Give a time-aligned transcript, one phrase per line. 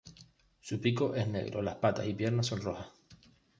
[0.61, 2.87] Su pico es negro, las patas y piernas son rojas.